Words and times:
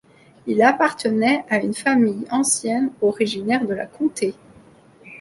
Il 0.47 0.63
appartenait 0.63 1.45
à 1.47 1.59
une 1.61 1.75
famille 1.75 2.25
ancienne 2.31 2.89
originaire 3.03 3.67
de 3.67 3.75
la 3.75 3.85
Comté. 3.85 4.33